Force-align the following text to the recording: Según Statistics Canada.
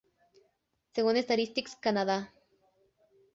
Según 0.95 1.15
Statistics 1.17 1.75
Canada. 1.75 2.33